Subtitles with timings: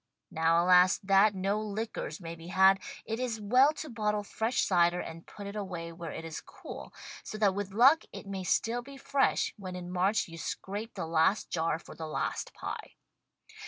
[0.31, 4.99] Now, alas, that no liquors may be had, it is well to bottle fresh cider
[4.99, 6.91] and put it away where it is cool,
[7.23, 11.05] so that with luck it may stili be fresh when in March you scrape the
[11.05, 12.95] last jar for the last pie.